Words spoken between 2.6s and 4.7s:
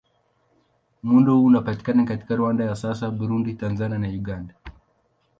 ya sasa, Burundi, Tanzania na Uganda.